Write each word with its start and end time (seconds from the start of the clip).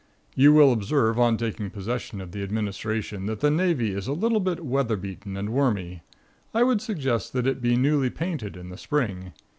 You 0.35 0.51
will 0.51 0.73
observe 0.73 1.19
on 1.19 1.37
taking 1.37 1.69
possession 1.69 2.21
of 2.21 2.31
the 2.31 2.41
administration, 2.41 3.27
that 3.27 3.39
the 3.39 3.51
navy 3.51 3.91
is 3.91 4.07
a 4.07 4.13
little 4.13 4.39
bit 4.39 4.65
weather 4.65 4.95
beaten 4.97 5.37
and 5.37 5.51
wormy. 5.51 6.01
I 6.55 6.63
would 6.63 6.81
suggest 6.81 7.33
that 7.33 7.45
it 7.45 7.61
be 7.61 7.75
newly 7.75 8.09
painted 8.09 8.57
in 8.57 8.69
the 8.69 8.77
spring. 8.77 9.33